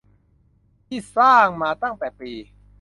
[0.87, 2.31] ที่สร้างมาตั้งแต่ปี